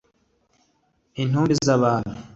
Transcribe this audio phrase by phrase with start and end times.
[1.21, 2.13] intumbi z abami